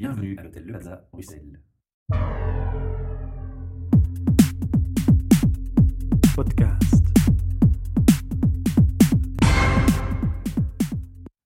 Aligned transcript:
Bienvenue 0.00 0.36
à 0.38 0.44
l'hôtel 0.44 0.62
Le 0.64 0.70
Plaza, 0.74 1.08
Bruxelles. 1.10 1.60
Podcast. 6.36 7.04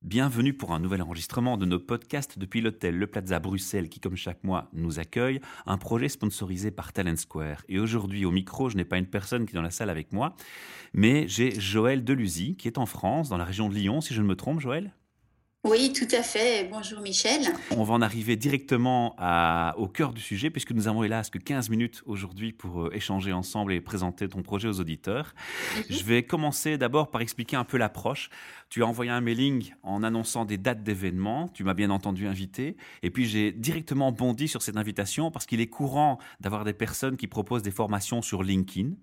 Bienvenue 0.03 0.53
pour 0.53 0.75
un 0.75 0.81
nouvel 0.81 1.01
enregistrement 1.01 1.57
de 1.57 1.65
nos 1.65 1.79
podcasts 1.79 2.39
depuis 2.39 2.61
l'hôtel 2.61 2.99
Le 2.99 3.07
Plaza 3.07 3.39
Bruxelles 3.39 3.89
qui, 3.89 4.01
comme 4.01 4.17
chaque 4.17 4.45
mois, 4.45 4.69
nous 4.75 4.99
accueille, 4.99 5.41
un 5.65 5.79
projet 5.79 6.11
sponsorisé 6.11 6.71
par 6.71 6.93
Talent 6.93 7.17
Square. 7.17 7.65
Et 7.71 7.79
aujourd'hui, 7.79 8.27
au 8.27 8.31
micro, 8.31 8.69
je 8.69 8.77
n'ai 8.77 8.85
pas 8.85 8.99
une 8.99 9.07
personne 9.07 9.47
qui 9.47 9.53
est 9.53 9.57
dans 9.57 9.63
la 9.63 9.71
salle 9.71 9.89
avec 9.89 10.13
moi, 10.13 10.37
mais 10.93 11.27
j'ai 11.27 11.59
Joël 11.59 12.05
Delusy 12.05 12.57
qui 12.57 12.69
est 12.69 12.77
en 12.77 12.85
France, 12.85 13.31
dans 13.31 13.39
la 13.39 13.47
région 13.47 13.71
de 13.71 13.75
Lyon, 13.75 14.03
si 14.03 14.13
je 14.13 14.21
ne 14.21 14.27
me 14.27 14.37
trompe, 14.37 14.61
Joël? 14.61 14.93
Oui, 15.65 15.93
tout 15.93 16.09
à 16.15 16.23
fait. 16.23 16.69
Bonjour 16.71 17.01
Michel. 17.01 17.41
On 17.71 17.85
va 17.85 17.95
en 17.95 18.03
arriver 18.03 18.35
directement 18.35 19.15
à, 19.17 19.75
au 19.79 19.87
cœur 19.87 20.13
du 20.13 20.21
sujet 20.21 20.51
puisque 20.51 20.73
nous 20.73 20.89
avons 20.89 21.05
hélas 21.05 21.31
que 21.31 21.39
15 21.39 21.71
minutes 21.71 22.03
aujourd'hui 22.05 22.53
pour 22.53 22.83
euh, 22.83 22.95
échanger 22.95 23.33
ensemble 23.33 23.73
et 23.73 23.81
présenter 23.81 24.29
ton 24.29 24.43
projet 24.43 24.67
aux 24.67 24.81
auditeurs. 24.81 25.35
Mhm. 25.77 25.83
Je 25.89 26.05
vais 26.05 26.25
commencer 26.25 26.79
d'abord 26.79 27.13
par 27.13 27.21
expliquer 27.21 27.57
un 27.57 27.65
peu 27.65 27.79
l'approche. 27.79 28.29
Tu 28.71 28.83
as 28.83 28.87
envoyé 28.87 29.13
un 29.13 29.21
mailing 29.21 29.73
en 29.85 30.03
annonçant 30.03 30.45
des 30.45 30.59
dates 30.59 30.83
d'événements, 30.83 31.49
tu 31.55 31.63
m'as 31.63 31.75
bien 31.75 31.91
entendu 31.91 32.27
invité, 32.27 32.77
et 33.03 33.11
puis 33.11 33.27
j'ai 33.27 33.53
directement 33.53 34.11
bondi 34.11 34.49
sur 34.49 34.63
cette 34.63 34.77
invitation 34.77 35.31
parce 35.31 35.47
qu'il 35.47 35.61
est 35.61 35.69
courant 35.69 36.19
d'avoir 36.41 36.65
des 36.65 36.73
personnes 36.73 37.17
qui 37.17 37.29
proposent 37.29 37.63
des 37.63 37.71
formations 37.71 38.21
sur 38.21 38.43
LinkedIn 38.43 38.95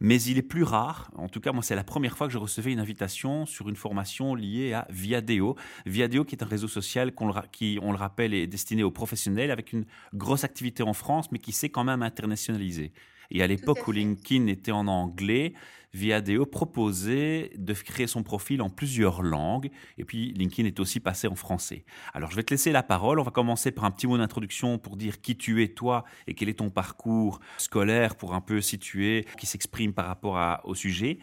mais 0.00 0.20
il 0.22 0.38
est 0.38 0.42
plus 0.42 0.62
rare, 0.62 1.10
en 1.16 1.28
tout 1.28 1.40
cas 1.40 1.52
moi 1.52 1.62
c'est 1.62 1.74
la 1.74 1.84
première 1.84 2.16
fois 2.16 2.26
que 2.26 2.32
je 2.32 2.38
recevais 2.38 2.72
une 2.72 2.80
invitation 2.80 3.46
sur 3.46 3.68
une 3.68 3.76
formation 3.76 4.34
liée 4.34 4.72
à 4.72 4.86
Viadeo. 4.90 5.56
Viadeo 5.86 6.24
qui 6.24 6.34
est 6.34 6.42
un 6.42 6.46
réseau 6.46 6.68
social 6.68 7.12
qui, 7.52 7.78
on 7.82 7.92
le 7.92 7.98
rappelle, 7.98 8.34
est 8.34 8.46
destiné 8.46 8.82
aux 8.82 8.90
professionnels 8.90 9.50
avec 9.50 9.72
une 9.72 9.84
grosse 10.14 10.44
activité 10.44 10.82
en 10.82 10.92
France, 10.92 11.30
mais 11.32 11.38
qui 11.38 11.52
s'est 11.52 11.70
quand 11.70 11.84
même 11.84 12.02
internationalisé. 12.02 12.92
Et 13.30 13.42
à 13.42 13.46
l'époque 13.46 13.86
où 13.86 13.92
LinkedIn 13.92 14.46
était 14.46 14.72
en 14.72 14.86
anglais, 14.86 15.54
Viadeo 15.94 16.44
proposait 16.44 17.52
de 17.56 17.72
créer 17.72 18.08
son 18.08 18.24
profil 18.24 18.60
en 18.62 18.68
plusieurs 18.68 19.22
langues. 19.22 19.70
Et 19.96 20.04
puis 20.04 20.32
LinkedIn 20.32 20.66
est 20.66 20.80
aussi 20.80 20.98
passé 20.98 21.28
en 21.28 21.36
français. 21.36 21.84
Alors 22.12 22.30
je 22.30 22.36
vais 22.36 22.42
te 22.42 22.52
laisser 22.52 22.72
la 22.72 22.82
parole. 22.82 23.20
On 23.20 23.22
va 23.22 23.30
commencer 23.30 23.70
par 23.70 23.84
un 23.84 23.92
petit 23.92 24.08
mot 24.08 24.18
d'introduction 24.18 24.78
pour 24.78 24.96
dire 24.96 25.20
qui 25.20 25.36
tu 25.36 25.62
es 25.62 25.68
toi 25.68 26.04
et 26.26 26.34
quel 26.34 26.48
est 26.48 26.58
ton 26.58 26.68
parcours 26.68 27.40
scolaire 27.58 28.16
pour 28.16 28.34
un 28.34 28.40
peu 28.40 28.60
situer, 28.60 29.24
qui 29.38 29.46
s'exprime 29.46 29.92
par 29.92 30.06
rapport 30.06 30.60
au 30.64 30.74
sujet. 30.74 31.20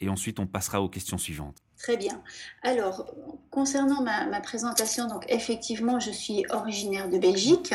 Et 0.00 0.08
ensuite 0.08 0.40
on 0.40 0.46
passera 0.46 0.80
aux 0.80 0.88
questions 0.88 1.18
suivantes. 1.18 1.58
Très 1.84 1.98
bien. 1.98 2.22
Alors, 2.62 3.12
concernant 3.50 4.00
ma, 4.00 4.40
présentation, 4.40 5.06
donc 5.06 5.26
effectivement, 5.28 6.00
je 6.00 6.10
suis 6.10 6.46
originaire 6.48 7.10
de 7.10 7.18
Belgique. 7.18 7.74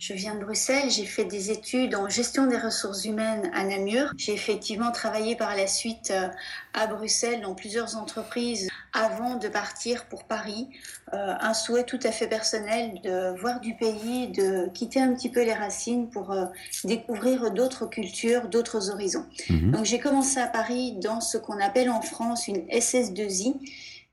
Je 0.00 0.12
viens 0.12 0.34
de 0.34 0.40
Bruxelles. 0.40 0.90
J'ai 0.90 1.06
fait 1.06 1.24
des 1.24 1.52
études 1.52 1.94
en 1.94 2.08
gestion 2.08 2.48
des 2.48 2.58
ressources 2.58 3.04
humaines 3.04 3.48
à 3.54 3.62
Namur. 3.62 4.12
J'ai 4.16 4.32
effectivement 4.32 4.90
travaillé 4.90 5.36
par 5.36 5.54
la 5.54 5.68
suite 5.68 6.10
euh, 6.10 6.26
à 6.72 6.88
Bruxelles 6.88 7.42
dans 7.42 7.54
plusieurs 7.54 7.96
entreprises 7.96 8.68
avant 8.92 9.36
de 9.36 9.48
partir 9.48 10.06
pour 10.06 10.24
Paris. 10.24 10.68
Euh, 11.12 11.34
un 11.40 11.52
souhait 11.52 11.84
tout 11.84 12.00
à 12.02 12.10
fait 12.10 12.26
personnel 12.26 13.00
de 13.02 13.38
voir 13.38 13.60
du 13.60 13.74
pays, 13.76 14.28
de 14.28 14.68
quitter 14.72 15.00
un 15.00 15.14
petit 15.14 15.28
peu 15.28 15.44
les 15.44 15.52
racines 15.52 16.08
pour 16.08 16.32
euh, 16.32 16.46
découvrir 16.84 17.50
d'autres 17.50 17.86
cultures, 17.86 18.48
d'autres 18.48 18.90
horizons. 18.90 19.26
Mhm. 19.50 19.72
Donc 19.72 19.84
j'ai 19.84 20.00
commencé 20.00 20.40
à 20.40 20.46
Paris 20.46 20.96
dans 21.00 21.20
ce 21.20 21.36
qu'on 21.38 21.60
appelle 21.60 21.90
en 21.90 22.02
France 22.02 22.48
une 22.48 22.66
SS2I 22.68 23.43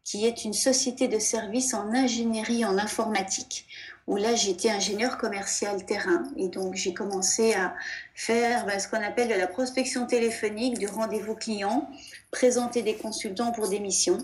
qui 0.04 0.26
est 0.26 0.44
une 0.44 0.54
société 0.54 1.08
de 1.08 1.20
services 1.20 1.74
en 1.74 1.94
ingénierie 1.94 2.66
en 2.66 2.78
informatique, 2.78 3.66
où 4.08 4.18
là 4.18 4.36
j'étais 4.36 4.70
ingénieur 4.70 5.18
commercial 5.18 5.86
terrain. 5.86 6.24
Et 6.38 6.48
donc 6.48 6.76
j'ai 6.76 6.94
commencé 6.94 7.54
à 7.54 7.76
faire 8.14 8.66
ben, 8.66 8.80
ce 8.80 8.88
qu'on 8.88 9.02
appelle 9.02 9.30
de 9.30 9.34
la 9.34 9.48
prospection 9.48 10.06
téléphonique, 10.06 10.78
du 10.78 10.88
rendez-vous 10.88 11.36
client, 11.36 11.90
présenter 12.32 12.82
des 12.82 12.96
consultants 12.96 13.52
pour 13.52 13.68
des 13.68 13.80
missions. 13.80 14.18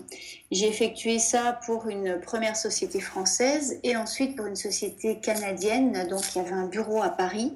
J'ai 0.50 0.68
effectué 0.68 1.18
ça 1.18 1.58
pour 1.66 1.88
une 1.88 2.20
première 2.20 2.56
société 2.56 3.00
française 3.00 3.78
et 3.82 3.96
ensuite 3.96 4.36
pour 4.36 4.46
une 4.46 4.56
société 4.56 5.18
canadienne, 5.20 6.06
donc 6.08 6.22
il 6.34 6.38
y 6.38 6.40
avait 6.40 6.52
un 6.52 6.66
bureau 6.66 7.02
à 7.02 7.10
Paris 7.10 7.54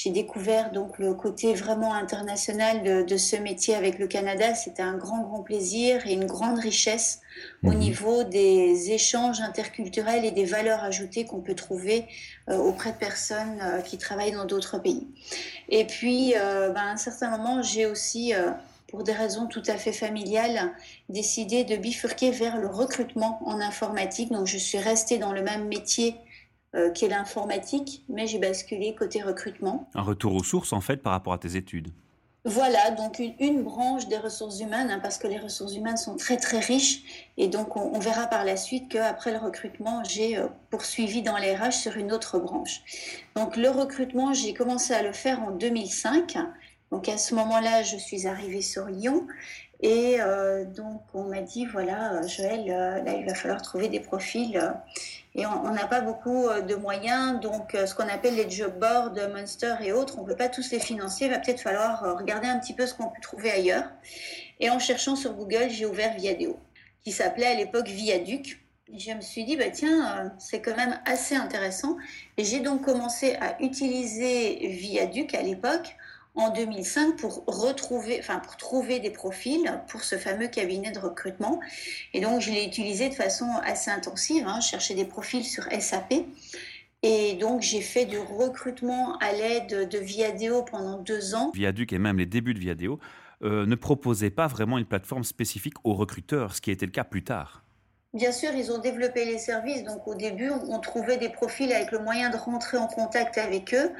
j'ai 0.00 0.10
découvert 0.10 0.70
donc 0.70 0.96
le 1.00 1.12
côté 1.12 1.54
vraiment 1.54 1.92
international 1.92 3.04
de, 3.04 3.16
ce 3.16 3.34
métier 3.34 3.74
avec 3.74 3.98
le 3.98 4.06
Canada. 4.06 4.54
C'était 4.54 4.84
un 4.84 4.96
grand, 4.96 5.22
grand 5.22 5.42
plaisir 5.42 6.06
et 6.06 6.12
une 6.12 6.26
grande 6.26 6.60
richesse 6.60 7.20
au 7.64 7.72
mhm. 7.72 7.78
niveau 7.78 8.22
des 8.22 8.92
échanges 8.92 9.40
interculturels 9.40 10.24
et 10.24 10.30
des 10.30 10.44
valeurs 10.44 10.84
ajoutées 10.84 11.24
qu'on 11.24 11.40
peut 11.40 11.56
trouver 11.56 12.04
euh, 12.48 12.56
auprès 12.58 12.92
de 12.92 12.96
personnes 12.96 13.58
euh, 13.60 13.80
qui 13.80 13.98
travaillent 13.98 14.30
dans 14.30 14.44
d'autres 14.44 14.78
pays. 14.78 15.08
Et 15.68 15.86
puis, 15.86 16.34
euh, 16.36 16.70
ben, 16.70 16.80
à 16.80 16.90
un 16.92 16.96
certain 16.96 17.30
moment, 17.30 17.62
j'ai 17.62 17.86
aussi 17.86 18.32
pour 18.88 19.04
des 19.04 19.12
raisons 19.12 19.46
tout 19.46 19.62
à 19.66 19.76
fait 19.76 19.92
familiales, 19.92 20.72
décidé 21.08 21.64
de 21.64 21.76
bifurquer 21.76 22.30
vers 22.30 22.58
le 22.58 22.66
recrutement 22.66 23.38
en 23.46 23.60
informatique. 23.60 24.32
Donc, 24.32 24.46
je 24.46 24.56
suis 24.56 24.78
restée 24.78 25.18
dans 25.18 25.32
le 25.32 25.42
même 25.42 25.68
métier 25.68 26.16
euh, 26.74 26.90
qui 26.90 27.06
est 27.06 27.08
l'informatique, 27.08 28.04
mais 28.10 28.26
j'ai 28.26 28.38
basculé 28.38 28.94
côté 28.94 29.22
recrutement. 29.22 29.88
Un 29.94 30.02
retour 30.02 30.34
aux 30.34 30.44
sources 30.44 30.74
en 30.74 30.82
fait 30.82 30.98
par 30.98 31.12
rapport 31.14 31.32
à 31.32 31.38
tes 31.38 31.56
études. 31.56 31.88
Voilà, 32.48 32.92
donc 32.92 33.20
une, 33.40 33.62
branche 33.62 34.08
des 34.08 34.16
ressources 34.16 34.58
humaines, 34.60 34.90
hein, 34.90 35.00
parce 35.02 35.18
que 35.18 35.26
les 35.26 35.38
ressources 35.38 35.74
humaines 35.74 35.98
sont 35.98 36.16
très 36.16 36.38
très 36.38 36.60
riches, 36.60 37.02
et 37.36 37.46
donc 37.46 37.76
on, 37.76 37.98
verra 37.98 38.26
par 38.26 38.42
la 38.46 38.56
suite 38.56 38.88
qu'après 38.88 39.32
le 39.32 39.36
recrutement, 39.36 40.02
j'ai 40.02 40.38
euh, 40.38 40.46
poursuivi 40.70 41.20
dans 41.20 41.36
les 41.36 41.54
RH 41.54 41.72
sur 41.72 41.98
une 41.98 42.10
autre 42.10 42.38
branche. 42.38 42.80
Donc 43.36 43.58
le 43.58 43.68
recrutement, 43.68 44.32
j'ai 44.32 44.54
commencé 44.54 44.94
à 44.94 45.02
le 45.02 45.12
faire 45.12 45.42
en 45.42 45.50
2005. 45.50 46.38
Donc 46.90 47.10
à 47.10 47.18
ce 47.18 47.34
moment-là, 47.34 47.82
je 47.82 47.98
suis 47.98 48.26
arrivée 48.26 48.62
sur 48.62 48.86
Lyon, 48.86 49.26
et 49.80 50.20
euh, 50.20 50.64
donc 50.64 51.02
on 51.14 51.24
m'a 51.24 51.40
dit 51.40 51.66
voilà, 51.66 52.20
Joël, 52.26 52.66
là 52.66 53.14
il 53.14 53.24
va 53.26 53.34
falloir 53.34 53.62
trouver 53.62 53.88
des 53.88 54.00
profils 54.00 54.60
et 55.38 55.46
on 55.46 55.72
n'a 55.72 55.86
pas 55.86 56.00
beaucoup 56.00 56.48
euh, 56.48 56.62
de 56.62 56.74
moyens, 56.74 57.38
donc 57.38 57.76
euh, 57.76 57.86
ce 57.86 57.94
qu'on 57.94 58.08
appelle 58.08 58.34
les 58.34 58.50
job 58.50 58.76
boards, 58.80 59.14
Monster 59.32 59.76
et 59.82 59.92
autres, 59.92 60.18
on 60.18 60.22
ne 60.22 60.26
peut 60.26 60.34
pas 60.34 60.48
tous 60.48 60.72
les 60.72 60.80
financer, 60.80 61.26
il 61.26 61.30
va 61.30 61.38
peut-être 61.38 61.60
falloir 61.60 62.02
euh, 62.02 62.14
regarder 62.14 62.48
un 62.48 62.58
petit 62.58 62.72
peu 62.72 62.86
ce 62.86 62.94
qu'on 62.94 63.08
peut 63.08 63.20
trouver 63.22 63.52
ailleurs. 63.52 63.84
Et 64.58 64.68
en 64.68 64.80
cherchant 64.80 65.14
sur 65.14 65.34
Google, 65.34 65.70
j'ai 65.70 65.86
ouvert 65.86 66.12
Viadeo, 66.14 66.58
qui 67.04 67.12
s'appelait 67.12 67.46
à 67.46 67.54
l'époque 67.54 67.86
Viaduc. 67.86 68.60
Et 68.92 68.98
je 68.98 69.12
me 69.12 69.20
suis 69.20 69.44
dit, 69.44 69.56
bah 69.56 69.70
tiens, 69.70 70.32
c'est 70.38 70.60
quand 70.60 70.74
même 70.74 70.98
assez 71.04 71.36
intéressant. 71.36 71.96
Et 72.36 72.44
j'ai 72.44 72.58
donc 72.58 72.82
commencé 72.82 73.36
à 73.36 73.62
utiliser 73.62 74.66
Viaduc 74.66 75.34
à 75.34 75.42
l'époque 75.42 75.94
en 76.38 76.50
2005 76.50 77.16
pour 77.16 77.44
retrouver, 77.46 78.18
enfin 78.20 78.38
pour 78.38 78.56
trouver 78.56 79.00
des 79.00 79.10
profils 79.10 79.80
pour 79.88 80.02
ce 80.04 80.16
fameux 80.16 80.46
cabinet 80.46 80.92
de 80.92 80.98
recrutement. 80.98 81.60
Et 82.14 82.20
donc 82.20 82.40
je 82.40 82.50
l'ai 82.50 82.64
utilisé 82.64 83.08
de 83.08 83.14
façon 83.14 83.50
assez 83.64 83.90
intensive, 83.90 84.44
hein, 84.46 84.60
chercher 84.60 84.94
des 84.94 85.04
profils 85.04 85.44
sur 85.44 85.64
SAP. 85.64 86.14
Et 87.02 87.34
donc 87.34 87.62
j'ai 87.62 87.80
fait 87.80 88.06
du 88.06 88.18
recrutement 88.18 89.18
à 89.18 89.32
l'aide 89.32 89.88
de 89.88 89.98
Viadeo 89.98 90.62
pendant 90.62 90.98
deux 90.98 91.34
ans. 91.34 91.50
Viaduc 91.54 91.92
et 91.92 91.98
même 91.98 92.18
les 92.18 92.26
débuts 92.26 92.54
de 92.54 92.60
Viadeo 92.60 93.00
euh, 93.42 93.66
ne 93.66 93.74
proposaient 93.74 94.30
pas 94.30 94.46
vraiment 94.46 94.78
une 94.78 94.86
plateforme 94.86 95.24
spécifique 95.24 95.74
aux 95.82 95.94
recruteurs, 95.94 96.54
ce 96.54 96.60
qui 96.60 96.70
a 96.70 96.72
été 96.72 96.86
le 96.86 96.92
cas 96.92 97.04
plus 97.04 97.24
tard. 97.24 97.64
Bien 98.14 98.32
sûr, 98.32 98.50
ils 98.54 98.72
ont 98.72 98.78
développé 98.78 99.24
les 99.24 99.38
services. 99.38 99.84
Donc 99.84 100.06
au 100.06 100.14
début, 100.14 100.50
on 100.50 100.78
trouvait 100.78 101.18
des 101.18 101.28
profils 101.28 101.70
avec 101.72 101.92
le 101.92 101.98
moyen 101.98 102.30
de 102.30 102.36
rentrer 102.36 102.78
en 102.78 102.86
contact 102.86 103.38
avec 103.38 103.74
eux. 103.74 103.90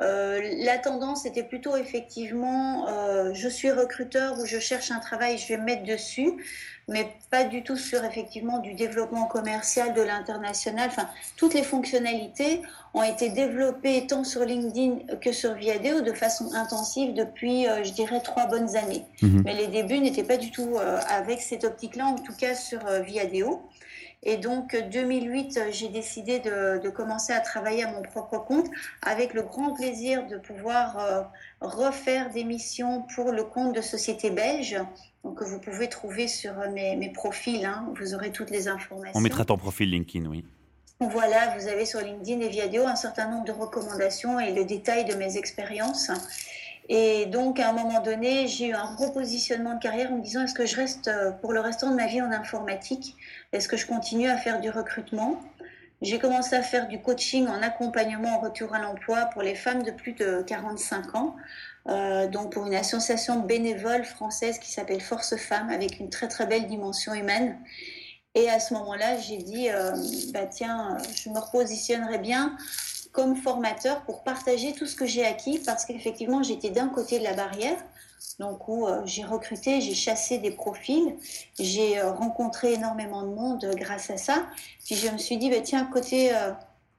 Euh, 0.00 0.40
la 0.58 0.78
tendance 0.78 1.26
était 1.26 1.42
plutôt 1.42 1.76
effectivement, 1.76 2.86
euh, 2.88 3.32
je 3.34 3.48
suis 3.48 3.70
recruteur 3.70 4.38
ou 4.38 4.46
je 4.46 4.58
cherche 4.58 4.92
un 4.92 5.00
travail, 5.00 5.38
je 5.38 5.48
vais 5.48 5.56
me 5.56 5.64
mettre 5.64 5.82
dessus, 5.82 6.34
mais 6.86 7.08
pas 7.30 7.42
du 7.42 7.64
tout 7.64 7.76
sur 7.76 8.04
effectivement 8.04 8.60
du 8.60 8.74
développement 8.74 9.26
commercial 9.26 9.94
de 9.94 10.02
l'international. 10.02 10.88
Enfin, 10.88 11.08
toutes 11.36 11.54
les 11.54 11.64
fonctionnalités 11.64 12.62
ont 12.94 13.02
été 13.02 13.30
développées 13.30 14.06
tant 14.06 14.22
sur 14.22 14.44
LinkedIn 14.44 15.16
que 15.20 15.32
sur 15.32 15.54
Viadeo 15.54 16.00
de 16.00 16.12
façon 16.12 16.54
intensive 16.54 17.12
depuis, 17.12 17.66
euh, 17.66 17.82
je 17.82 17.90
dirais, 17.90 18.20
trois 18.20 18.46
bonnes 18.46 18.76
années. 18.76 19.04
Mhm. 19.22 19.42
Mais 19.44 19.54
les 19.54 19.66
débuts 19.66 19.98
n'étaient 19.98 20.22
pas 20.22 20.36
du 20.36 20.52
tout 20.52 20.76
avec 21.08 21.40
cette 21.40 21.64
optique-là, 21.64 22.06
en 22.06 22.14
tout 22.14 22.34
cas 22.36 22.54
sur 22.54 22.80
Viadeo. 23.04 23.68
Et 24.24 24.36
donc, 24.36 24.76
2008, 24.90 25.60
j'ai 25.70 25.88
décidé 25.88 26.40
de, 26.40 26.88
commencer 26.90 27.32
à 27.32 27.40
travailler 27.40 27.84
à 27.84 27.92
mon 27.92 28.02
propre 28.02 28.38
compte 28.38 28.66
avec 29.02 29.32
le 29.32 29.42
grand 29.42 29.74
plaisir 29.74 30.26
de 30.26 30.36
pouvoir 30.38 30.98
euh, 30.98 31.22
refaire 31.60 32.30
des 32.30 32.44
missions 32.44 33.06
pour 33.14 33.30
le 33.30 33.44
compte 33.44 33.74
de 33.74 33.80
sociétés 33.80 34.30
belges. 34.30 34.80
Que 35.36 35.44
vous 35.44 35.60
pouvez 35.60 35.88
trouver 35.88 36.26
sur 36.26 36.54
mes, 36.70 37.12
profils. 37.12 37.64
Hein, 37.64 37.92
vous 37.98 38.14
aurez 38.14 38.32
toutes 38.32 38.50
les 38.50 38.66
informations. 38.66 39.18
On 39.18 39.20
mettra 39.20 39.44
ton 39.44 39.58
profil 39.58 39.90
LinkedIn, 39.90 40.26
oui. 40.26 40.44
Voilà, 41.00 41.56
vous 41.56 41.68
avez 41.68 41.84
sur 41.84 42.00
LinkedIn 42.00 42.40
et 42.40 42.48
Viadeo 42.48 42.84
un 42.84 42.96
certain 42.96 43.30
nombre 43.30 43.44
de 43.44 43.52
recommandations 43.52 44.40
et 44.40 44.52
le 44.52 44.64
détail 44.64 45.04
de 45.04 45.14
mes 45.14 45.36
expériences. 45.36 46.10
Et 46.88 47.26
donc, 47.26 47.60
à 47.60 47.68
un 47.68 47.72
moment 47.72 48.00
donné, 48.00 48.48
j'ai 48.48 48.68
eu 48.68 48.72
un 48.72 48.94
repositionnement 48.96 49.74
de 49.74 49.80
carrière 49.80 50.10
en 50.10 50.16
me 50.16 50.22
disant 50.22 50.44
est-ce 50.44 50.54
que 50.54 50.64
je 50.64 50.76
reste 50.76 51.08
euh, 51.08 51.32
pour 51.32 51.52
le 51.52 51.60
restant 51.60 51.90
de 51.90 51.96
ma 51.96 52.06
vie 52.06 52.22
en 52.22 52.32
informatique? 52.32 53.14
Est-ce 53.52 53.68
que 53.68 53.76
je 53.76 53.86
continue 53.86 54.28
à 54.28 54.38
faire 54.38 54.60
du 54.60 54.70
recrutement? 54.70 55.38
J'ai 56.00 56.18
commencé 56.18 56.56
à 56.56 56.62
faire 56.62 56.88
du 56.88 57.02
coaching 57.02 57.46
en 57.48 57.60
accompagnement 57.60 58.36
en 58.36 58.40
retour 58.40 58.72
à 58.74 58.78
l'emploi 58.78 59.26
pour 59.32 59.42
les 59.42 59.54
femmes 59.54 59.82
de 59.82 59.90
plus 59.90 60.12
de 60.12 60.42
45 60.46 61.14
ans. 61.14 61.36
Euh, 61.88 62.28
donc 62.28 62.52
pour 62.52 62.66
une 62.66 62.74
association 62.74 63.40
bénévole 63.40 64.04
française 64.04 64.58
qui 64.58 64.70
s'appelle 64.70 65.00
Force 65.00 65.36
Femmes 65.36 65.70
avec 65.70 65.98
une 66.00 66.10
très 66.10 66.28
très 66.28 66.46
belle 66.46 66.66
dimension 66.66 67.12
humaine. 67.14 67.58
Et 68.34 68.48
à 68.48 68.60
ce 68.60 68.74
moment-là, 68.74 69.18
j'ai 69.18 69.38
dit, 69.38 69.68
euh, 69.70 69.92
bah 70.32 70.46
tiens, 70.46 70.96
je 71.16 71.30
me 71.30 71.38
repositionnerai 71.38 72.18
bien 72.18 72.56
comme 73.12 73.36
formateur 73.36 74.02
pour 74.02 74.22
partager 74.22 74.72
tout 74.72 74.86
ce 74.86 74.94
que 74.94 75.06
j'ai 75.06 75.24
acquis 75.24 75.60
parce 75.64 75.84
qu'effectivement, 75.84 76.42
j'étais 76.42 76.70
d'un 76.70 76.88
côté 76.88 77.18
de 77.18 77.24
la 77.24 77.34
barrière, 77.34 77.78
donc 78.38 78.68
où 78.68 78.86
euh, 78.86 79.02
j'ai 79.04 79.24
recruté, 79.24 79.80
j'ai 79.80 79.94
chassé 79.94 80.38
des 80.38 80.50
profils, 80.50 81.16
j'ai 81.58 81.98
euh, 81.98 82.12
rencontré 82.12 82.74
énormément 82.74 83.22
de 83.22 83.34
monde 83.34 83.70
grâce 83.76 84.10
à 84.10 84.16
ça. 84.16 84.46
Puis 84.84 84.94
je 84.94 85.08
me 85.10 85.18
suis 85.18 85.36
dit, 85.36 85.50
bah, 85.50 85.60
tiens, 85.62 85.84
côté 85.92 86.32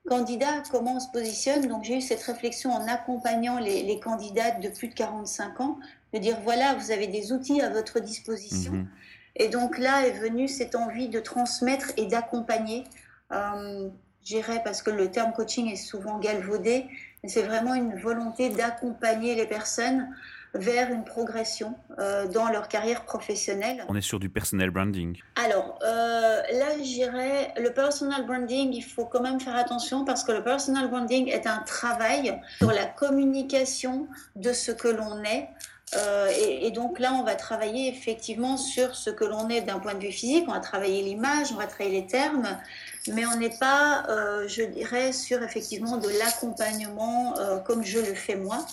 candidat, 0.08 0.64
comment 0.72 0.96
on 0.96 1.00
se 1.00 1.12
positionne? 1.12 1.68
Donc 1.68 1.84
j'ai 1.84 1.98
eu 1.98 2.02
cette 2.02 2.24
réflexion 2.24 2.72
en 2.72 2.88
accompagnant 2.88 3.60
les, 3.60 3.84
les, 3.84 4.00
candidates 4.00 4.60
de 4.60 4.70
plus 4.70 4.88
de 4.88 4.94
45 4.94 5.62
ans, 5.62 5.78
de 6.14 6.20
dire, 6.20 6.38
voilà, 6.44 6.74
vous 6.76 6.92
avez 6.92 7.08
des 7.08 7.32
outils 7.32 7.62
à 7.62 7.70
votre 7.70 8.00
disposition. 8.00 8.72
Mhm. 8.72 8.88
Et 9.36 9.48
donc 9.48 9.78
là 9.78 10.06
est 10.06 10.20
venue 10.20 10.48
cette 10.48 10.76
envie 10.76 11.08
de 11.08 11.20
transmettre 11.20 11.92
et 11.98 12.06
d'accompagner. 12.06 12.84
J'irais 14.24 14.62
parce 14.64 14.82
que 14.82 14.92
le 14.92 15.10
terme 15.10 15.34
coaching 15.34 15.72
est 15.72 15.76
souvent 15.76 16.20
galvaudé, 16.20 16.86
mais 17.24 17.30
c'est 17.30 17.44
vraiment 17.44 17.74
une 17.74 17.98
volonté 18.00 18.50
d'accompagner 18.50 19.36
les 19.36 19.48
personnes 19.48 20.08
vers 20.54 20.92
une 20.92 21.04
progression 21.04 21.76
euh, 22.00 22.28
dans 22.28 22.50
leur 22.50 22.68
carrière 22.68 23.06
professionnelle. 23.06 23.86
On 23.88 23.96
est 23.96 24.02
sur 24.02 24.20
du 24.20 24.30
personal 24.30 24.72
branding. 24.72 25.20
Alors 25.36 25.78
euh, 25.84 26.42
là, 26.54 26.78
j'irais 26.82 27.54
le 27.58 27.72
personal 27.72 28.26
branding, 28.26 28.74
il 28.74 28.82
faut 28.82 29.06
quand 29.06 29.22
même 29.22 29.40
faire 29.40 29.56
attention 29.56 30.06
parce 30.06 30.24
que 30.24 30.32
le 30.32 30.44
personal 30.44 30.90
branding 30.90 31.28
est 31.28 31.46
un 31.46 31.60
travail 31.60 32.40
sur 32.58 32.72
la 32.72 32.86
communication 32.86 34.08
de 34.36 34.52
ce 34.52 34.72
que 34.72 34.88
l'on 34.88 35.24
est 35.24 35.50
euh, 35.96 36.30
et, 36.62 36.70
donc 36.72 37.00
là, 37.00 37.14
on 37.14 37.24
va 37.24 37.36
travailler 37.36 37.90
effectivement 37.90 38.58
sur 38.58 38.96
ce 38.96 39.10
que 39.10 39.26
l'on 39.26 39.50
est 39.50 39.62
d'un 39.62 39.80
point 39.80 39.96
de 39.96 40.00
vue 40.00 40.12
physique, 40.12 40.46
on 40.48 40.52
va 40.52 40.60
travailler 40.60 41.02
l'image, 41.02 41.52
on 41.52 41.56
va 41.56 41.66
travailler 41.66 42.02
les 42.02 42.08
termes, 42.08 42.58
mais 43.08 43.26
on 43.26 43.38
n'est 43.38 43.58
pas, 43.58 44.06
euh, 44.10 44.48
je 44.48 44.62
dirais, 44.62 45.14
sur 45.14 45.42
effectivement 45.42 45.98
de 45.98 46.10
l'accompagnement 46.20 47.38
euh, 47.40 47.58
comme 47.58 47.84
je 47.84 48.00
le 48.00 48.14
fais 48.14 48.36
moi. 48.36 48.66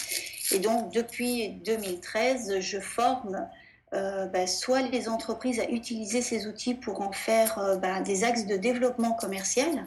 Et 0.53 0.59
donc 0.59 0.93
depuis 0.93 1.49
2013, 1.65 2.61
je 2.61 2.81
forme 2.81 3.49
bah, 3.93 4.47
soit 4.47 4.83
les 4.83 5.09
entreprises 5.09 5.61
à 5.61 5.69
utiliser 5.71 6.21
ces 6.21 6.47
outils 6.47 6.75
pour 6.75 7.01
en 7.01 7.13
faire 7.13 7.79
bah, 7.81 8.01
des 8.01 8.25
axes 8.25 8.47
de 8.47 8.57
développement 8.57 9.13
commercial, 9.13 9.87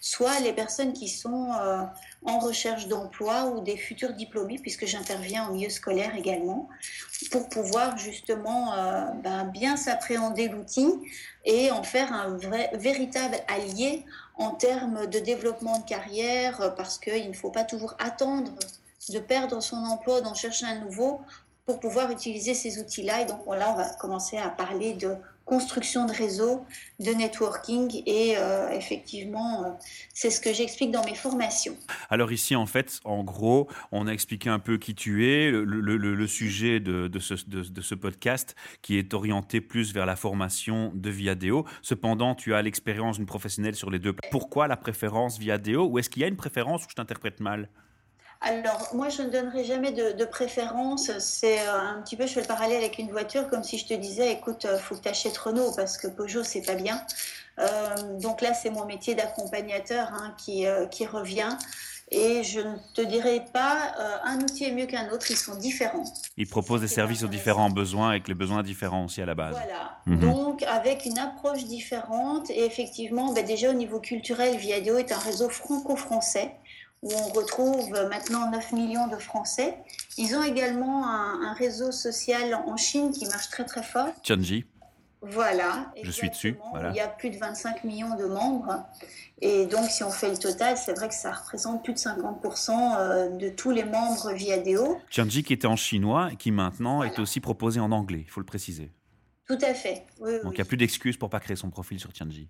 soit 0.00 0.38
les 0.40 0.52
personnes 0.52 0.92
qui 0.92 1.08
sont 1.08 1.52
euh, 1.52 1.82
en 2.24 2.38
recherche 2.38 2.86
d'emploi 2.86 3.46
ou 3.46 3.60
des 3.60 3.76
futurs 3.76 4.12
diplômés, 4.12 4.58
puisque 4.58 4.86
j'interviens 4.86 5.48
en 5.48 5.52
milieu 5.52 5.68
scolaire 5.68 6.14
également, 6.16 6.68
pour 7.30 7.48
pouvoir 7.48 7.98
justement 7.98 8.74
euh, 8.74 9.06
ben, 9.24 9.44
bien 9.46 9.76
s'appréhender 9.76 10.48
l'outil 10.48 10.86
et 11.44 11.72
en 11.72 11.82
faire 11.82 12.12
un 12.12 12.36
vrai, 12.36 12.70
véritable 12.74 13.36
allié 13.48 14.04
en 14.36 14.50
termes 14.50 15.06
de 15.06 15.18
développement 15.18 15.78
de 15.80 15.84
carrière, 15.84 16.74
parce 16.76 16.98
qu'il 16.98 17.28
ne 17.28 17.34
faut 17.34 17.50
pas 17.50 17.64
toujours 17.64 17.96
attendre 17.98 18.52
de 19.08 19.18
perdre 19.18 19.60
son 19.60 19.76
emploi, 19.76 20.20
d'en 20.20 20.34
chercher 20.34 20.66
un 20.66 20.80
nouveau 20.80 21.20
pour 21.66 21.80
pouvoir 21.80 22.10
utiliser 22.10 22.54
ces 22.54 22.78
outils-là. 22.78 23.22
Et 23.22 23.26
donc 23.26 23.40
là, 23.46 23.72
on 23.72 23.76
va 23.76 23.90
commencer 23.94 24.38
à 24.38 24.48
parler 24.48 24.94
de 24.94 25.16
construction 25.44 26.06
de 26.06 26.12
réseau, 26.12 26.64
de 26.98 27.12
networking 27.12 28.02
et 28.04 28.36
euh, 28.36 28.68
effectivement, 28.70 29.64
euh, 29.64 29.68
c'est 30.12 30.30
ce 30.30 30.40
que 30.40 30.52
j'explique 30.52 30.90
dans 30.90 31.04
mes 31.04 31.14
formations. 31.14 31.76
Alors 32.10 32.32
ici, 32.32 32.56
en 32.56 32.66
fait, 32.66 33.00
en 33.04 33.22
gros, 33.22 33.68
on 33.92 34.08
a 34.08 34.10
expliqué 34.10 34.50
un 34.50 34.58
peu 34.58 34.76
qui 34.76 34.96
tu 34.96 35.28
es, 35.28 35.50
le, 35.52 36.26
sujet 36.26 36.80
de, 36.80 37.08
ce, 37.20 37.94
podcast 37.94 38.56
qui 38.82 38.98
est 38.98 39.14
orienté 39.14 39.60
plus 39.60 39.94
vers 39.94 40.04
la 40.04 40.16
formation 40.16 40.90
de 40.94 41.10
Viadeo. 41.10 41.64
Cependant, 41.80 42.34
tu 42.34 42.52
as 42.52 42.62
l'expérience 42.62 43.16
d'une 43.16 43.26
professionnelle 43.26 43.76
sur 43.76 43.90
les 43.90 44.00
deux. 44.00 44.14
Pourquoi 44.32 44.66
la 44.66 44.76
préférence 44.76 45.38
Viadeo? 45.38 45.86
Ou 45.86 46.00
est-ce 46.00 46.10
qu'il 46.10 46.22
y 46.22 46.24
a 46.24 46.28
une 46.28 46.36
préférence 46.36 46.84
ou 46.84 46.88
je 46.90 46.96
t'interprète 46.96 47.38
mal? 47.38 47.68
Alors, 48.46 48.90
moi, 48.94 49.08
je 49.08 49.22
ne 49.22 49.30
donnerai 49.30 49.64
jamais 49.64 49.90
de, 49.90 50.24
préférence. 50.24 51.10
C'est 51.18 51.58
euh, 51.66 51.80
un 51.80 52.00
petit 52.02 52.16
peu, 52.16 52.26
je 52.26 52.32
fais 52.32 52.42
le 52.42 52.46
parallèle 52.46 52.78
avec 52.78 52.98
une 52.98 53.10
voiture, 53.10 53.48
comme 53.48 53.64
si 53.64 53.76
je 53.76 53.86
te 53.86 53.94
disais, 53.94 54.32
écoute, 54.32 54.62
il 54.64 54.70
euh, 54.70 54.78
faut 54.78 54.94
que 54.94 55.02
tu 55.02 55.08
achètes 55.08 55.36
Renault 55.36 55.72
parce 55.74 55.98
que 55.98 56.06
Peugeot, 56.06 56.44
c'est 56.44 56.62
pas 56.62 56.76
bien. 56.76 57.00
Euh, 57.58 57.94
donc 58.20 58.42
là, 58.42 58.54
c'est 58.54 58.70
mon 58.70 58.84
métier 58.84 59.16
d'accompagnateur 59.16 60.12
hein, 60.12 60.32
qui, 60.38 60.64
qui 60.92 61.06
revient. 61.06 61.56
Et 62.12 62.44
je 62.44 62.60
ne 62.60 62.76
te 62.94 63.00
dirai 63.00 63.44
pas 63.52 63.92
un 64.22 64.38
outil 64.38 64.66
est 64.66 64.70
mieux 64.70 64.86
qu'un 64.86 65.10
autre, 65.10 65.28
ils 65.28 65.36
sont 65.36 65.56
différents. 65.56 66.04
Ils 66.36 66.46
proposent 66.46 66.82
des 66.82 66.86
services 66.86 67.24
aux 67.24 67.28
différents 67.28 67.68
besoins 67.68 68.10
avec 68.10 68.28
les 68.28 68.34
besoins 68.34 68.62
différents 68.62 69.06
aussi 69.06 69.20
à 69.20 69.26
la 69.26 69.34
base. 69.34 69.56
Voilà, 69.56 69.98
mhm. 70.06 70.20
donc 70.20 70.62
avec 70.62 71.04
une 71.04 71.18
approche 71.18 71.64
différente 71.64 72.48
et 72.50 72.64
effectivement, 72.64 73.32
ben, 73.32 73.44
déjà 73.44 73.70
au 73.70 73.74
niveau 73.74 73.98
culturel, 73.98 74.56
Viadeo 74.56 74.98
est 74.98 75.10
un 75.10 75.18
réseau 75.18 75.48
franco-français 75.48 76.52
où 77.02 77.10
on 77.12 77.28
retrouve 77.32 77.90
maintenant 78.08 78.50
9 78.50 78.72
millions 78.72 79.06
de 79.06 79.16
Français. 79.16 79.76
Ils 80.18 80.34
ont 80.34 80.42
également 80.42 81.06
un, 81.08 81.52
réseau 81.54 81.92
social 81.92 82.54
en 82.54 82.76
Chine 82.76 83.12
qui 83.12 83.26
marche 83.26 83.48
très 83.48 83.64
très 83.64 83.82
fort. 83.82 84.08
Tianji. 84.22 84.64
Voilà. 85.22 85.92
Je 86.02 86.10
suis 86.10 86.28
dessus. 86.28 86.58
Il 86.90 86.96
y 86.96 87.00
a 87.00 87.08
plus 87.08 87.30
de 87.30 87.36
25 87.36 87.84
millions 87.84 88.16
de 88.16 88.26
membres. 88.26 88.84
Et 89.40 89.66
donc, 89.66 89.90
si 89.90 90.02
on 90.04 90.10
fait 90.10 90.30
le 90.30 90.36
total, 90.36 90.76
c'est 90.76 90.94
vrai 90.94 91.08
que 91.08 91.14
ça 91.14 91.32
représente 91.32 91.82
plus 91.82 91.94
de 91.94 91.98
50% 91.98 92.70
euh, 92.70 93.28
de 93.30 93.48
tous 93.48 93.70
les 93.70 93.84
membres 93.84 94.32
Viadeo. 94.32 94.98
Tianji 95.10 95.42
qui 95.42 95.52
était 95.52 95.66
en 95.66 95.76
chinois 95.76 96.30
et 96.32 96.36
qui 96.36 96.50
maintenant 96.50 97.02
est 97.02 97.18
aussi 97.18 97.40
proposé 97.40 97.80
en 97.80 97.92
anglais, 97.92 98.22
il 98.24 98.30
faut 98.30 98.40
le 98.40 98.46
préciser. 98.46 98.90
Tout 99.46 99.58
à 99.62 99.74
fait. 99.74 100.06
donc, 100.20 100.52
il 100.52 100.56
n'y 100.56 100.60
a 100.60 100.64
plus 100.64 100.76
d'excuses 100.76 101.16
pour 101.16 101.30
pas 101.30 101.40
créer 101.40 101.56
son 101.56 101.70
profil 101.70 102.00
sur 102.00 102.12
Tianji 102.12 102.48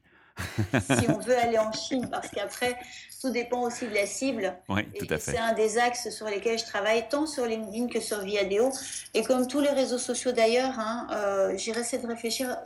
si 0.73 1.09
on 1.09 1.19
veut 1.19 1.37
aller 1.37 1.59
en 1.59 1.73
Chine, 1.73 2.09
parce 2.11 2.29
qu'après, 2.29 2.77
tout 3.21 3.31
dépend 3.31 3.63
aussi 3.63 3.87
de 3.87 3.95
la 3.95 4.07
cible. 4.07 4.55
Oui, 4.69 4.85
tout 4.99 5.07
à 5.11 5.19
fait. 5.19 5.33
C'est 5.33 5.39
un 5.39 5.53
des 5.55 5.79
axes 5.79 6.11
sur 6.11 6.27
lesquels 6.27 6.59
je 6.59 6.65
travaille, 6.65 7.09
tant 7.09 7.27
sur 7.27 7.47
LinkedIn 7.47 7.89
que 7.89 8.01
sur 8.01 8.21
Viadeo. 8.21 8.71
Et 9.15 9.23
comme 9.23 9.47
tous 9.47 9.61
les 9.61 9.71
réseaux 9.71 9.99
sociaux 9.99 10.33
d'ailleurs, 10.33 10.79
hein, 10.79 11.07
euh, 11.13 11.55
j'ai 11.57 11.73
essayé 11.73 12.03
de 12.03 12.07
réfléchir 12.07 12.57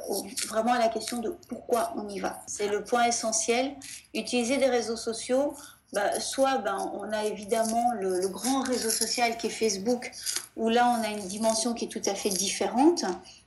vraiment 0.49 0.72
à 0.72 0.78
la 0.78 0.88
question 0.88 1.19
de 1.19 1.37
pourquoi 1.49 1.93
on 1.96 2.08
y 2.08 2.19
va. 2.19 2.40
C'est 2.46 2.69
le 2.69 2.82
point 2.82 3.05
essentiel. 3.05 3.73
Utiliser 4.14 4.56
des 4.56 4.66
réseaux 4.66 4.96
sociaux, 4.96 5.55
bah, 5.93 6.20
soit 6.20 6.59
ben, 6.59 6.90
on 6.95 7.12
a 7.12 7.25
évidemment 7.25 7.92
le, 7.99 8.28
grand 8.28 8.62
réseau 8.62 8.90
social 8.90 9.37
qui 9.37 9.49
est 9.49 9.50
Facebook, 9.50 10.11
où 10.56 10.68
là 10.68 10.97
on 10.99 11.02
a 11.02 11.09
une 11.09 11.26
dimension 11.26 11.75
qui 11.75 11.87
est 11.87 11.88
tout 11.88 12.02
à 12.06 12.14
fait 12.14 12.28
différente. 12.28 13.04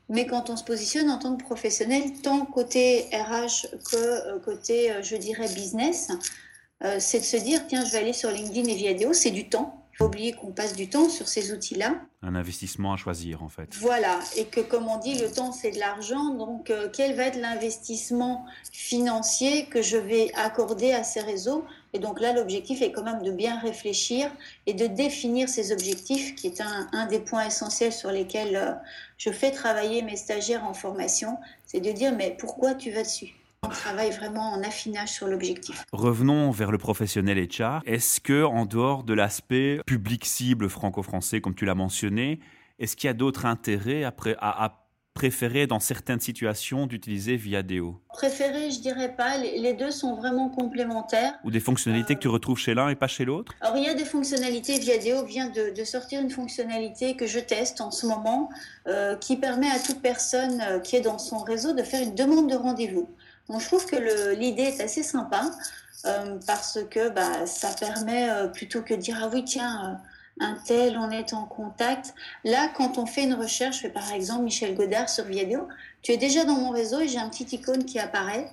Mais 0.10 0.28
quand 0.28 0.50
on 0.50 0.56
se 0.56 0.64
positionne 0.64 1.10
en 1.10 1.18
tant 1.18 1.36
que 1.36 1.44
professionnel, 1.44 2.04
tant 2.22 2.46
côté 2.46 3.08
RH 3.14 3.68
que 3.90 3.96
euh, 3.96 4.40
côté, 4.40 4.92
euh, 4.92 5.02
je 5.02 5.16
dirais, 5.16 5.48
business, 5.54 6.12
euh, 6.84 6.98
c'est 7.00 7.20
de 7.20 7.24
se 7.24 7.38
dire, 7.38 7.66
tiens, 7.68 7.86
je 7.86 7.92
vais 7.92 8.00
aller 8.00 8.14
sur 8.14 8.30
LinkedIn 8.30 8.68
et 8.70 8.76
Viadeo, 8.76 9.14
c'est 9.14 9.32
du 9.32 9.48
temps. 9.48 9.80
Il 9.94 9.98
faut 9.98 10.06
oublier 10.06 10.34
qu'on 10.34 10.52
passe 10.52 10.76
du 10.76 10.90
temps 10.90 11.08
sur 11.08 11.28
ces 11.28 11.54
outils-là. 11.54 11.96
Un 12.24 12.34
investissement 12.34 12.94
à 12.94 12.98
choisir, 12.98 13.44
en 13.44 13.50
fait. 13.50 13.70
Voilà, 13.76 14.20
et 14.36 14.46
que 14.46 14.60
comme 14.60 14.88
on 14.88 14.98
dit, 14.98 15.20
le 15.20 15.32
temps, 15.32 15.52
c'est 15.52 15.70
de 15.70 15.78
l'argent. 15.78 16.34
Donc, 16.34 16.74
quel 16.94 17.16
va 17.16 17.26
être 17.26 17.40
l'investissement 17.40 18.44
financier 18.72 19.68
que 19.68 19.84
je 19.84 19.98
vais 19.98 20.32
accorder 20.34 20.94
à 20.94 21.04
ces 21.04 21.20
réseaux? 21.20 21.64
Et 21.94 22.00
donc 22.00 22.20
là, 22.20 22.34
l'objectif 22.34 22.82
est 22.82 22.92
quand 22.92 23.04
même 23.04 23.22
de 23.22 23.32
bien 23.32 23.60
réfléchir 23.60 24.32
et 24.66 24.74
de 24.74 24.88
définir 24.88 25.48
ces 25.48 25.72
objectifs, 25.72 26.34
qui 26.34 26.48
est 26.48 26.60
un, 26.60 26.88
un 26.92 27.06
des 27.06 27.20
points 27.20 27.46
essentiels 27.46 27.94
sur 27.94 28.10
lesquels 28.10 28.80
je 29.24 29.32
fais 29.32 29.52
travailler 29.52 30.02
mes 30.02 30.18
stagiaires 30.18 30.66
en 30.66 30.74
formation, 30.74 31.38
c'est 31.66 31.80
de 31.80 31.92
dire 31.94 32.14
mais 32.14 32.36
pourquoi 32.38 32.74
tu 32.74 32.92
vas 32.92 33.04
dessus? 33.04 33.34
On 33.62 33.70
travaille 33.70 34.12
vraiment 34.12 34.52
en 34.52 34.62
affinage 34.62 35.14
sur 35.14 35.28
l'objectif. 35.28 35.86
Revenons 35.94 36.52
vers 36.52 36.70
le 36.72 36.78
professionnel 36.78 37.38
HR. 37.48 37.80
Est-ce 37.86 38.20
que, 38.20 38.44
en 38.44 38.66
dehors 38.66 39.06
de 39.06 39.14
l'aspect 39.14 39.80
public 39.86 40.26
cible 40.26 40.68
franco-français, 40.68 41.40
comme 41.40 41.56
tu 41.56 41.64
l'as 41.64 41.76
mentionné, 41.76 42.42
est-ce 42.80 42.98
qu'il 42.98 43.08
y 43.08 43.12
a 43.12 43.14
d'autres 43.14 43.46
intérêts 43.46 44.04
après, 44.04 44.36
à, 44.40 44.66
à 44.66 44.83
préféré 45.14 45.68
dans 45.68 45.80
certaines 45.80 46.20
situations 46.20 46.88
d'utiliser 46.88 47.36
Viadeo 47.36 48.02
Préféré, 48.10 48.72
je 48.72 48.80
dirais 48.80 49.16
pas. 49.16 49.38
Les 49.38 49.74
deux 49.74 49.92
sont 49.92 50.16
vraiment 50.16 50.50
complémentaires. 50.50 51.36
Ou 51.44 51.52
des 51.52 51.60
fonctionnalités 51.60 52.16
que 52.16 52.20
tu 52.20 52.28
retrouves 52.28 52.58
chez 52.58 52.74
l'un 52.74 52.90
et 52.90 52.96
pas 52.96 53.08
chez 53.08 53.24
l'autre? 53.24 53.54
Alors, 53.62 53.78
il 53.78 53.84
y 53.84 53.90
a 53.90 53.94
des 53.94 54.06
fonctionnalités. 54.06 54.80
Viadeo 54.80 55.24
vient 55.24 55.50
de, 55.50 55.84
sortir 55.84 56.22
une 56.22 56.32
fonctionnalité 56.32 57.16
que 57.16 57.28
je 57.28 57.40
teste 57.40 57.82
en 57.82 57.92
ce 57.92 58.08
moment 58.08 58.50
euh, 58.88 59.16
qui 59.18 59.38
permet 59.38 59.70
à 59.70 59.80
toute 59.80 60.02
personne 60.02 60.62
euh, 60.62 60.80
qui 60.80 60.96
est 60.96 61.02
dans 61.02 61.20
son 61.20 61.38
réseau 61.38 61.74
de 61.74 61.84
faire 61.84 62.02
une 62.02 62.16
demande 62.16 62.50
de 62.50 62.56
rendez-vous. 62.56 63.10
Donc, 63.50 63.62
je 63.62 63.68
trouve 63.68 63.86
que 63.86 64.34
l'idée 64.34 64.64
est 64.64 64.82
assez 64.82 65.04
sympa 65.04 65.52
euh, 66.06 66.40
parce 66.48 66.80
que 66.90 67.10
bah, 67.10 67.46
ça 67.46 67.70
permet 67.80 68.30
plutôt 68.54 68.82
que 68.82 68.94
de 68.94 69.00
dire 69.00 69.20
Ah 69.22 69.30
oui, 69.32 69.44
tiens 69.44 70.00
un 70.40 70.56
tel, 70.66 70.98
on 70.98 71.12
est 71.12 71.34
en 71.34 71.46
contact. 71.46 72.14
Là, 72.44 72.70
quand 72.76 72.98
on 72.98 73.06
fait 73.06 73.24
une 73.24 73.36
recherche, 73.36 73.78
je 73.78 73.82
fais 73.82 73.90
par 73.90 74.12
exemple 74.14 74.44
Michel 74.44 74.76
Godard 74.76 75.10
sur 75.10 75.26
Viadeo, 75.26 75.68
tu 76.02 76.12
es 76.12 76.18
déjà 76.18 76.44
dans 76.44 76.56
mon 76.56 76.72
réseau 76.72 77.00
et 77.00 77.08
j'ai 77.08 77.20
un 77.20 77.30
petit 77.30 77.56
icône 77.56 77.86
qui 77.86 78.00
apparaît. 78.00 78.50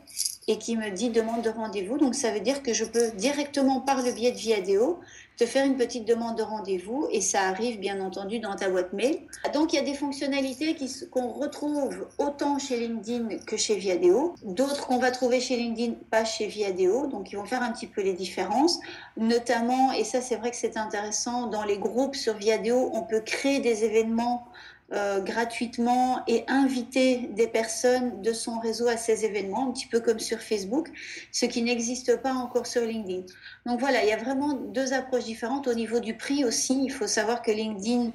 et 0.48 0.58
qui 0.58 0.76
me 0.76 0.90
dit 0.90 1.10
demande 1.10 1.42
de 1.42 1.50
rendez-vous. 1.50 1.96
Donc 1.98 2.14
ça 2.14 2.32
veut 2.32 2.40
dire 2.40 2.62
que 2.62 2.72
je 2.72 2.84
peux 2.84 3.12
directement 3.12 3.80
par 3.80 4.02
le 4.02 4.10
biais 4.10 4.32
de 4.32 4.38
Viadeo 4.38 5.00
faire 5.46 5.64
une 5.66 5.76
petite 5.76 6.06
demande 6.06 6.36
de 6.36 6.42
rendez-vous 6.42 7.08
et 7.10 7.20
ça 7.20 7.42
arrive 7.42 7.78
bien 7.78 8.00
entendu 8.00 8.38
dans 8.38 8.54
ta 8.56 8.68
boîte 8.68 8.92
mail. 8.92 9.20
Donc 9.54 9.72
il 9.72 9.76
y 9.76 9.78
a 9.78 9.82
des 9.82 9.94
fonctionnalités 9.94 10.76
qu'on 11.10 11.32
retrouve 11.32 12.08
autant 12.18 12.58
chez 12.58 12.78
LinkedIn 12.78 13.38
que 13.46 13.56
chez 13.56 13.76
Viadeo, 13.76 14.34
d'autres 14.44 14.86
qu'on 14.86 14.98
va 14.98 15.10
trouver 15.10 15.40
chez 15.40 15.56
LinkedIn, 15.56 15.94
pas 16.10 16.24
chez 16.24 16.46
Viadeo, 16.46 17.06
donc 17.06 17.32
ils 17.32 17.36
vont 17.36 17.44
faire 17.44 17.62
un 17.62 17.72
petit 17.72 17.86
peu 17.86 18.02
les 18.02 18.14
différences, 18.14 18.80
notamment, 19.16 19.92
et 19.92 20.04
ça 20.04 20.20
c'est 20.20 20.36
vrai 20.36 20.50
que 20.50 20.56
c'est 20.56 20.76
intéressant, 20.76 21.46
dans 21.46 21.64
les 21.64 21.78
groupes 21.78 22.14
sur 22.14 22.34
Viadeo, 22.36 22.90
on 22.92 23.02
peut 23.02 23.20
créer 23.20 23.60
des 23.60 23.84
événements 23.84 24.46
euh, 24.92 25.20
gratuitement 25.20 26.22
et 26.26 26.44
inviter 26.48 27.28
des 27.28 27.46
personnes 27.46 28.22
de 28.22 28.32
son 28.32 28.58
réseau 28.58 28.88
à 28.88 28.96
ces 28.96 29.24
événements, 29.24 29.68
un 29.68 29.72
petit 29.72 29.86
peu 29.86 30.00
comme 30.00 30.18
sur 30.18 30.40
Facebook, 30.40 30.88
ce 31.30 31.46
qui 31.46 31.62
n'existe 31.62 32.16
pas 32.20 32.32
encore 32.32 32.66
sur 32.66 32.82
LinkedIn. 32.82 33.22
Donc 33.66 33.78
voilà, 33.78 34.02
il 34.02 34.08
y 34.08 34.12
a 34.12 34.16
vraiment 34.16 34.54
deux 34.54 34.92
approches 34.92 35.24
différentes. 35.24 35.68
Au 35.68 35.74
niveau 35.74 36.00
du 36.00 36.16
prix 36.16 36.44
aussi, 36.44 36.82
il 36.82 36.90
faut 36.90 37.06
savoir 37.06 37.42
que 37.42 37.52
LinkedIn, 37.52 38.10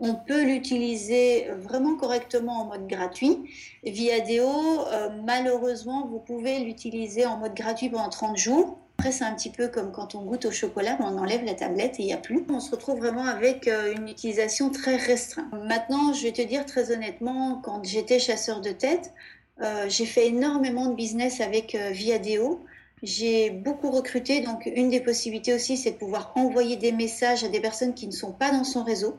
on 0.00 0.14
peut 0.14 0.42
l'utiliser 0.42 1.46
vraiment 1.58 1.96
correctement 1.96 2.62
en 2.62 2.64
mode 2.66 2.88
gratuit. 2.88 3.38
Via 3.84 4.18
Deo, 4.18 4.84
euh, 4.88 5.10
malheureusement, 5.24 6.08
vous 6.08 6.18
pouvez 6.18 6.58
l'utiliser 6.58 7.24
en 7.24 7.36
mode 7.36 7.54
gratuit 7.54 7.88
pendant 7.88 8.08
30 8.08 8.36
jours 8.36 8.78
après, 8.98 9.12
c'est 9.12 9.24
un 9.24 9.34
petit 9.34 9.50
peu 9.50 9.68
comme 9.68 9.92
quand 9.92 10.14
on 10.14 10.22
goûte 10.24 10.46
au 10.46 10.50
chocolat, 10.50 10.96
on 11.00 11.18
enlève 11.18 11.44
la 11.44 11.52
tablette 11.52 12.00
et 12.00 12.02
il 12.02 12.06
n'y 12.06 12.14
a 12.14 12.16
plus. 12.16 12.42
On 12.48 12.60
se 12.60 12.70
retrouve 12.70 12.98
vraiment 12.98 13.26
avec 13.26 13.68
euh, 13.68 13.94
une 13.94 14.08
utilisation 14.08 14.70
très 14.70 14.96
restreinte. 14.96 15.52
Maintenant, 15.52 16.14
je 16.14 16.22
vais 16.22 16.32
te 16.32 16.40
dire 16.40 16.64
très 16.64 16.90
honnêtement, 16.90 17.60
quand 17.62 17.84
j'étais 17.84 18.18
chasseur 18.18 18.62
de 18.62 18.70
tête, 18.70 19.12
euh, 19.60 19.84
j'ai 19.90 20.06
fait 20.06 20.28
énormément 20.28 20.88
de 20.88 20.94
business 20.94 21.42
avec 21.42 21.74
euh, 21.74 21.90
Viadeo. 21.90 22.64
J'ai 23.02 23.50
beaucoup 23.50 23.90
recruté, 23.90 24.40
donc 24.40 24.64
une 24.64 24.88
des 24.88 25.00
possibilités 25.00 25.52
aussi, 25.52 25.76
c'est 25.76 25.92
de 25.92 25.98
pouvoir 25.98 26.32
envoyer 26.34 26.76
des 26.76 26.92
messages 26.92 27.44
à 27.44 27.48
des 27.48 27.60
personnes 27.60 27.92
qui 27.92 28.06
ne 28.06 28.12
sont 28.12 28.32
pas 28.32 28.50
dans 28.50 28.64
son 28.64 28.82
réseau. 28.82 29.18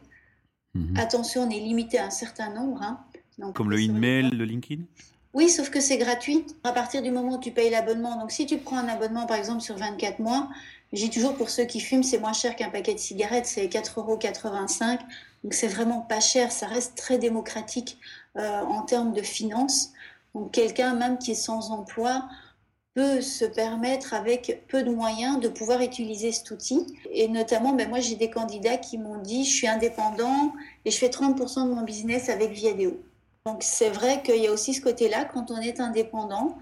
Mhm. 0.74 0.98
Attention, 0.98 1.44
on 1.44 1.50
est 1.52 1.60
limité 1.60 2.00
à 2.00 2.08
un 2.08 2.10
certain 2.10 2.52
nombre. 2.52 2.82
Hein. 2.82 3.00
Comme 3.54 3.70
le 3.70 3.80
email, 3.80 4.32
le 4.32 4.44
LinkedIn? 4.44 4.86
Oui, 5.38 5.50
sauf 5.50 5.70
que 5.70 5.80
c'est 5.80 6.00
gratuit 6.00 6.48
à 6.64 6.72
partir 6.72 7.04
du 7.04 7.12
moment 7.12 7.36
où 7.36 7.40
tu 7.40 7.52
payes 7.52 7.70
l'abonnement. 7.70 8.20
Donc 8.20 8.32
si 8.32 8.48
tu 8.48 8.58
prends 8.58 8.78
un 8.78 8.88
abonnement 8.88 9.28
par 9.28 9.38
exemple 9.38 9.62
sur 9.62 9.78
24 9.78 10.18
mois, 10.18 10.50
j'ai 10.94 11.12
toujours 11.12 11.36
pour 11.36 11.52
ceux 11.52 11.66
qui 11.66 11.80
fument, 11.80 12.02
c'est 12.02 12.18
moins 12.18 12.34
cher 12.34 12.56
qu'un 12.56 12.72
paquet 12.72 12.96
de 12.96 13.00
cigarettes, 13.00 13.46
c'est 13.46 13.68
4,85 13.68 14.00
euros. 14.00 14.18
Donc 15.44 15.54
c'est 15.54 15.68
vraiment 15.68 16.02
pas 16.02 16.22
cher, 16.22 16.52
ça 16.52 16.66
reste 16.66 16.98
très 16.98 17.20
démocratique 17.20 18.00
euh, 18.36 18.62
en 18.62 18.82
termes 18.82 19.14
de 19.14 19.22
finances. 19.22 19.92
Donc 20.34 20.52
quelqu'un 20.54 20.96
même 20.96 21.20
qui 21.20 21.34
est 21.34 21.36
sans 21.36 21.70
emploi 21.70 22.28
peut 22.96 23.22
se 23.22 23.46
permettre 23.46 24.16
avec 24.16 24.66
peu 24.68 24.82
de 24.82 24.90
moyens 24.90 25.40
de 25.40 25.50
pouvoir 25.50 25.82
utiliser 25.82 26.32
cet 26.32 26.50
outil. 26.50 26.84
Et 27.12 27.28
notamment, 27.28 27.74
ben 27.74 27.88
moi 27.88 28.00
j'ai 28.00 28.16
des 28.16 28.32
candidats 28.32 28.78
qui 28.78 28.98
m'ont 28.98 29.22
dit 29.22 29.46
je 29.46 29.56
suis 29.56 29.68
indépendant 29.68 30.52
et 30.84 30.90
je 30.90 30.98
fais 30.98 31.10
30% 31.10 31.66
de 31.66 31.74
mon 31.76 31.84
business 31.84 32.28
avec 32.30 32.54
Viadeo. 32.54 33.00
Donc 33.48 33.64
c'est 33.64 33.90
vrai 33.90 34.22
qu'il 34.24 34.44
y 34.44 34.48
a 34.48 34.52
aussi 34.52 34.74
ce 34.74 34.82
côté-là, 34.82 35.24
quand 35.24 35.52
on 35.52 35.62
est 35.62 35.80
indépendant, 35.80 36.58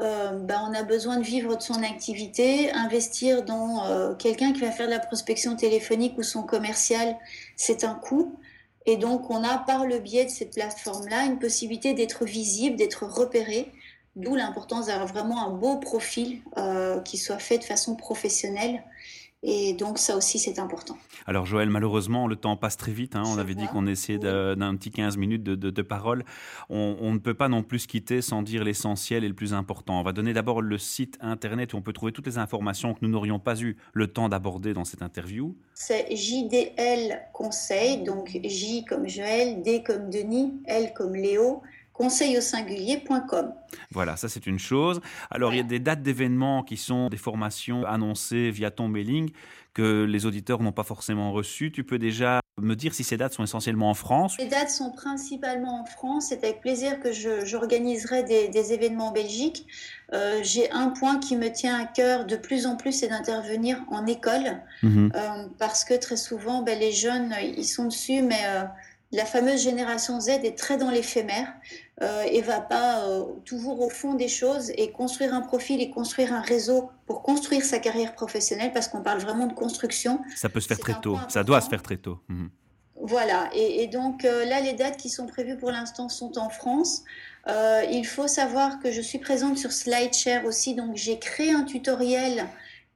euh, 0.00 0.38
ben, 0.38 0.66
on 0.66 0.72
a 0.72 0.82
besoin 0.82 1.18
de 1.18 1.22
vivre 1.22 1.54
de 1.54 1.60
son 1.60 1.82
activité, 1.82 2.72
investir 2.72 3.44
dans 3.44 3.84
euh, 3.84 4.14
quelqu'un 4.14 4.54
qui 4.54 4.62
va 4.62 4.70
faire 4.70 4.86
de 4.86 4.92
la 4.92 5.00
prospection 5.00 5.54
téléphonique 5.54 6.16
ou 6.16 6.22
son 6.22 6.42
commercial, 6.42 7.18
c'est 7.56 7.84
un 7.84 7.92
coût. 7.94 8.38
Et 8.86 8.96
donc 8.96 9.28
on 9.28 9.44
a 9.44 9.58
par 9.58 9.84
le 9.84 9.98
biais 9.98 10.24
de 10.24 10.30
cette 10.30 10.54
plateforme-là 10.54 11.26
une 11.26 11.38
possibilité 11.38 11.92
d'être 11.92 12.24
visible, 12.24 12.76
d'être 12.76 13.04
repéré, 13.04 13.70
d'où 14.16 14.34
l'importance 14.34 14.86
d'avoir 14.86 15.08
vraiment 15.08 15.46
un 15.46 15.50
beau 15.50 15.76
profil 15.76 16.40
euh, 16.56 17.00
qui 17.02 17.18
soit 17.18 17.38
fait 17.38 17.58
de 17.58 17.64
façon 17.64 17.96
professionnelle 17.96 18.82
et 19.42 19.72
donc 19.72 19.98
ça 19.98 20.16
aussi 20.16 20.38
c'est 20.38 20.58
important. 20.58 20.98
Alors 21.26 21.46
Joël, 21.46 21.70
malheureusement 21.70 22.26
le 22.26 22.36
temps 22.36 22.56
passe 22.56 22.76
très 22.76 22.92
vite. 22.92 23.16
Hein. 23.16 23.22
On 23.26 23.38
avait 23.38 23.54
dit 23.54 23.66
qu'on 23.68 23.86
essayait 23.86 24.18
d'un 24.18 24.76
petit 24.76 24.90
15 24.90 25.16
minutes 25.16 25.42
de, 25.42 25.54
de, 25.54 25.82
parole. 25.82 26.24
On, 26.68 27.12
ne 27.12 27.18
peut 27.18 27.34
pas 27.34 27.48
non 27.48 27.62
plus 27.62 27.80
se 27.80 27.88
quitter 27.88 28.20
sans 28.20 28.42
dire 28.42 28.64
l'essentiel 28.64 29.24
et 29.24 29.28
le 29.28 29.34
plus 29.34 29.54
important. 29.54 29.98
On 29.98 30.02
va 30.02 30.12
donner 30.12 30.34
d'abord 30.34 30.60
le 30.60 30.76
site 30.76 31.16
internet 31.20 31.72
où 31.72 31.78
on 31.78 31.82
peut 31.82 31.92
trouver 31.92 32.12
toutes 32.12 32.26
les 32.26 32.38
informations 32.38 32.92
que 32.92 32.98
nous 33.02 33.08
n'aurions 33.08 33.38
pas 33.38 33.58
eu 33.60 33.76
le 33.94 34.06
temps 34.08 34.28
d'aborder 34.28 34.74
dans 34.74 34.84
cette 34.84 35.02
interview. 35.02 35.56
C'est 35.74 36.14
JDL 36.14 37.22
Conseil, 37.32 38.02
donc 38.02 38.38
J 38.44 38.84
comme 38.84 39.08
Joël, 39.08 39.62
D 39.62 39.82
comme 39.82 40.10
Denis, 40.10 40.60
L 40.66 40.92
comme 40.94 41.14
Léo 41.14 41.62
conseil 42.00 42.38
au 42.38 42.40
singulier.com. 42.40 43.52
Voilà, 43.90 44.16
ça 44.16 44.30
c'est 44.30 44.46
une 44.46 44.58
chose. 44.58 45.02
Alors 45.30 45.52
il 45.52 45.58
y 45.58 45.60
a 45.60 45.64
des 45.64 45.80
dates 45.80 46.02
d'événements 46.02 46.62
qui 46.62 46.78
sont 46.78 47.10
des 47.10 47.18
formations 47.18 47.84
annoncées 47.84 48.50
via 48.50 48.70
ton 48.70 48.88
mailing 48.88 49.30
que 49.74 50.04
les 50.04 50.24
auditeurs 50.24 50.62
n'ont 50.62 50.72
pas 50.72 50.82
forcément 50.82 51.30
reçues. 51.30 51.70
Tu 51.70 51.84
peux 51.84 51.98
déjà 51.98 52.40
me 52.58 52.74
dire 52.74 52.94
si 52.94 53.04
ces 53.04 53.18
dates 53.18 53.34
sont 53.34 53.44
essentiellement 53.44 53.90
en 53.90 53.94
France 53.94 54.38
Les 54.38 54.46
dates 54.46 54.70
sont 54.70 54.92
principalement 54.92 55.82
en 55.82 55.84
France. 55.84 56.28
C'est 56.30 56.42
avec 56.42 56.62
plaisir 56.62 57.00
que 57.00 57.12
j'organiserai 57.12 58.22
des, 58.22 58.72
événements 58.72 59.08
en 59.08 59.12
Belgique. 59.12 59.66
Euh, 60.14 60.40
j'ai 60.42 60.70
un 60.70 60.88
point 60.88 61.18
qui 61.18 61.36
me 61.36 61.52
tient 61.52 61.78
à 61.78 61.84
cœur 61.84 62.24
de 62.24 62.36
plus 62.36 62.66
en 62.66 62.76
plus, 62.76 62.92
c'est 62.92 63.08
d'intervenir 63.08 63.78
en 63.90 64.06
école. 64.06 64.62
Mhm. 64.82 65.12
Euh, 65.14 65.48
parce 65.58 65.84
que 65.84 65.92
très 65.94 66.16
souvent, 66.16 66.62
ben, 66.62 66.78
les 66.78 66.92
jeunes, 66.92 67.34
ils 67.42 67.66
sont 67.66 67.84
dessus, 67.84 68.22
mais... 68.22 68.40
Euh, 68.46 68.64
la 69.12 69.24
fameuse 69.24 69.62
génération 69.62 70.20
Z 70.20 70.28
est 70.28 70.56
très 70.56 70.76
dans 70.76 70.90
l'éphémère 70.90 71.52
euh, 72.00 72.22
et 72.22 72.42
va 72.42 72.60
pas 72.60 73.00
euh, 73.00 73.24
toujours 73.44 73.80
au 73.80 73.90
fond 73.90 74.14
des 74.14 74.28
choses 74.28 74.70
et 74.76 74.92
construire 74.92 75.34
un 75.34 75.40
profil 75.40 75.80
et 75.80 75.90
construire 75.90 76.32
un 76.32 76.40
réseau 76.40 76.90
pour 77.06 77.22
construire 77.22 77.64
sa 77.64 77.80
carrière 77.80 78.14
professionnelle 78.14 78.72
parce 78.72 78.86
qu'on 78.86 79.02
parle 79.02 79.18
vraiment 79.18 79.46
de 79.46 79.52
construction. 79.52 80.20
Ça 80.36 80.48
peut 80.48 80.60
se 80.60 80.68
faire 80.68 80.78
très 80.78 81.00
tôt, 81.00 81.18
ça 81.28 81.42
doit 81.42 81.60
se 81.60 81.68
faire 81.68 81.82
très 81.82 81.96
tôt. 81.96 82.18
Mhm. 82.28 82.50
Voilà, 83.02 83.48
et, 83.54 83.86
donc 83.86 84.26
euh, 84.26 84.44
là, 84.44 84.60
les 84.60 84.74
dates 84.74 84.98
qui 84.98 85.08
sont 85.08 85.26
prévues 85.26 85.56
pour 85.56 85.70
l'instant 85.70 86.10
sont 86.10 86.38
en 86.38 86.50
France. 86.50 87.02
Euh, 87.48 87.82
il 87.90 88.06
faut 88.06 88.28
savoir 88.28 88.78
que 88.78 88.92
je 88.92 89.00
suis 89.00 89.18
présente 89.18 89.56
sur 89.56 89.72
SlideShare 89.72 90.44
aussi, 90.44 90.74
donc 90.74 90.96
j'ai 90.96 91.18
créé 91.18 91.50
un 91.50 91.64
tutoriel 91.64 92.46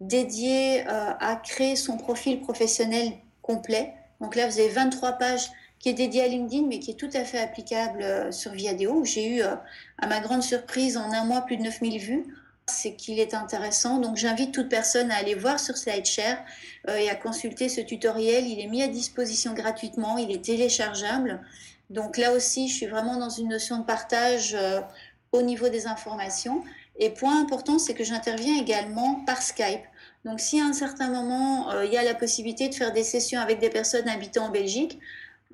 dédié 0.01 0.85
à 0.87 1.41
créer 1.43 1.75
son 1.75 1.97
profil 1.97 2.41
professionnel 2.41 3.13
complet. 3.41 3.95
Donc 4.21 4.37
là, 4.37 4.47
vous 4.47 4.59
avez 4.59 4.69
23 4.69 5.13
pages 5.13 5.49
qui 5.85 5.91
est 5.91 5.93
dédié 5.93 6.23
à 6.23 6.29
LinkedIn, 6.29 6.67
mais 6.67 6.79
qui 6.79 6.93
est 6.93 6.95
tout 6.95 7.11
à 7.13 7.25
fait 7.25 7.39
applicable 7.39 8.03
euh, 8.03 8.33
sur 8.33 8.53
Viadeo. 8.53 9.05
J'ai 9.05 9.29
eu, 9.29 9.43
euh, 9.43 9.55
à 9.99 10.07
ma 10.07 10.21
grande 10.21 10.43
surprise, 10.43 10.97
en 10.97 11.13
un 11.13 11.27
mois, 11.27 11.43
plus 11.43 11.59
de 11.59 11.63
9000 11.63 12.01
vues. 12.01 12.25
C'est 12.65 12.97
qu'il 12.97 13.21
est 13.21 13.35
intéressant. 13.35 13.99
Donc, 13.99 14.17
j'invite 14.17 14.55
toute 14.55 14.71
personne 14.71 15.11
à 15.11 15.17
aller 15.17 15.35
voir 15.35 15.61
sur 15.61 15.77
SlideShare 15.77 16.39
euh, 16.89 16.97
et 16.97 17.11
à 17.11 17.15
consulter 17.15 17.69
ce 17.69 17.83
tutoriel. 17.83 18.47
Il 18.47 18.61
est 18.61 18.67
mis 18.67 18.83
à 18.83 18.89
disposition 18.89 19.53
gratuitement. 19.53 20.17
Il 20.17 20.31
est 20.31 20.43
téléchargeable. 20.43 21.43
Donc, 21.91 22.17
là 22.17 22.33
aussi, 22.33 22.71
je 22.71 22.77
suis 22.77 22.87
vraiment 22.87 23.19
dans 23.19 23.29
une 23.29 23.49
notion 23.49 23.79
de 23.79 23.85
partage 23.85 24.57
au 25.33 25.43
niveau 25.43 25.69
des 25.69 25.87
informations. 25.87 26.65
Et 26.99 27.11
point 27.11 27.39
important, 27.43 27.79
c'est 27.79 27.93
que 27.93 28.05
j'interviens 28.05 28.59
également 28.59 29.17
par 29.27 29.43
Skype. 29.43 29.85
Donc, 30.25 30.41
si 30.41 30.59
à 30.63 30.65
un 30.65 30.73
certain 30.73 31.11
moment, 31.11 31.83
il 31.83 31.93
y 31.93 31.99
a 31.99 32.05
la 32.05 32.15
possibilité 32.15 32.71
de 32.71 32.75
faire 32.75 32.95
des 32.95 33.05
sessions 33.05 33.39
avec 33.39 33.59
des 33.59 33.69
personnes 33.69 34.09
habitant 34.09 34.47
en 34.47 34.51
Belgique, 34.51 34.99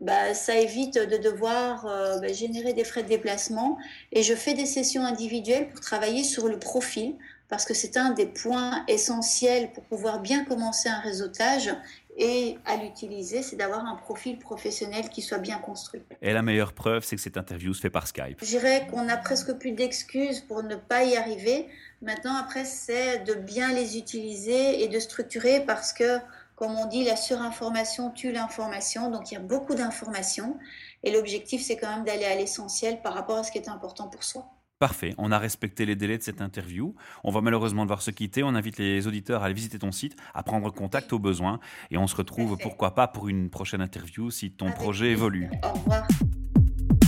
bah, 0.00 0.35
ça 0.35 0.57
évite 0.57 0.99
de 0.99 1.16
devoir 1.16 1.87
euh, 1.87 2.19
bah, 2.19 2.33
générer 2.33 2.73
des 2.73 2.85
frais 2.85 3.02
de 3.02 3.09
déplacement. 3.09 3.78
Et 4.12 4.23
je 4.23 4.35
fais 4.35 4.54
des 4.54 4.66
sessions 4.66 5.04
individuelles 5.04 5.69
pour 5.69 5.80
travailler 5.80 6.25
sur 6.25 6.49
le 6.49 6.59
profil, 6.59 7.14
parce 7.49 7.64
que 7.64 7.75
c'est 7.75 7.97
un 7.97 8.11
des 8.11 8.26
points 8.26 8.85
essentiels 8.88 9.73
pour 9.73 9.85
pouvoir 9.85 10.21
bien 10.21 10.45
commencer 10.45 10.88
un 10.88 11.00
réseautage 11.00 11.71
et 12.16 12.59
à 12.66 12.76
l'utiliser, 12.76 13.42
c'est 13.42 13.57
d'avoir 13.57 13.87
un 13.87 13.97
profil 13.97 14.38
professionnel 14.38 15.09
qui 15.09 15.23
soit 15.23 15.38
bien 15.38 15.59
construit. 15.59 16.02
Et 16.21 16.33
la 16.33 16.42
meilleure 16.42 16.75
preuve, 16.75 17.02
c'est 17.02 17.16
que 17.16 17.23
cette 17.23 17.38
interview 17.38 17.73
se 17.73 17.80
fait 17.80 17.90
par 17.90 18.07
Skype. 18.07 18.38
Je 18.42 18.47
dirais 18.47 18.87
qu'on 18.90 19.09
a 19.09 19.16
presque 19.16 19.54
plus 19.54 19.73
d'excuses 19.73 20.40
pour 20.40 20.62
ne 20.62 20.76
pas 20.76 21.04
y 21.04 21.16
arriver. 21.16 21.66
Maintenant, 22.02 22.37
après, 22.37 22.64
c'est 22.64 23.25
de 23.25 23.35
bien 23.35 23.73
les 23.73 23.97
utiliser 23.97 24.83
et 24.83 24.88
de 24.88 24.99
structurer 24.99 25.61
parce 25.66 25.92
que 25.92 26.19
comme 26.61 26.76
on 26.76 26.85
dit, 26.85 27.05
la 27.05 27.17
surinformation 27.17 28.11
tue 28.11 28.33
l'information, 28.33 29.11
donc 29.11 29.31
il 29.31 29.35
y 29.35 29.37
a 29.38 29.40
beaucoup 29.40 29.75
d'informations. 29.75 30.59
Et 31.02 31.11
l'objectif, 31.11 31.62
c'est 31.62 31.79
quand 31.79 31.88
même 31.88 32.05
d'aller 32.05 32.26
à 32.26 32.35
l'essentiel 32.35 33.00
par 33.00 33.14
rapport 33.14 33.38
à 33.38 33.45
ce 33.45 33.50
qui 33.50 33.57
est 33.57 33.71
important 33.71 34.09
pour 34.09 34.23
soi. 34.25 34.45
Parfait, 34.79 35.14
on 35.17 35.33
a 35.33 35.38
respecté 35.38 35.87
les 35.87 35.97
délais 35.97 36.19
de 36.19 36.23
cette 36.23 36.43
interview. 36.43 36.95
On 37.25 37.31
va 37.31 37.40
malheureusement 37.40 37.85
devoir 37.85 38.02
se 38.02 38.11
quitter. 38.11 38.43
On 38.43 38.49
invite 38.49 38.76
les 38.76 39.07
auditeurs 39.07 39.40
à 39.40 39.47
aller 39.47 39.55
visiter 39.55 39.79
ton 39.79 39.90
site, 39.90 40.17
à 40.35 40.43
prendre 40.43 40.71
contact 40.71 41.14
au 41.14 41.19
besoin. 41.19 41.61
Et 41.90 41.97
on 41.97 42.07
se 42.07 42.14
retrouve, 42.14 42.59
pourquoi 42.59 42.95
pas, 42.95 43.09
pour 43.09 43.29
une 43.29 43.49
prochaine 43.49 43.81
interview 43.81 44.31
si 44.31 44.50
ton 44.50 44.71
projet 44.71 45.12
évolue. 45.12 45.50
Au 45.64 45.73
revoir. 45.73 46.07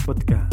Podcast. 0.07 0.52